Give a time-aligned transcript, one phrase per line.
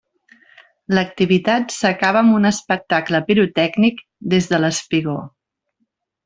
[0.97, 4.03] L'activitat s'acaba amb un espectacle pirotècnic
[4.35, 5.19] des de l'espigó.